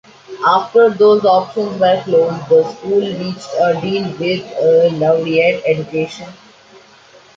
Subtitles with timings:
[0.47, 6.27] After those options were closed, the school reached a deal with Laureate Education.